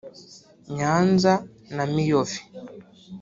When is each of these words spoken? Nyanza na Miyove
Nyanza 0.75 1.33
na 1.75 1.83
Miyove 1.93 2.37